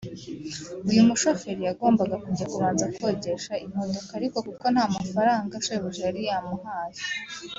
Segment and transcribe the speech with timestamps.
[0.89, 6.99] uyu mushoferi ngo yagombaga kubanza kujya kogesha imodoka ariko kuko nta mafaranga shebuja yari yamuhaye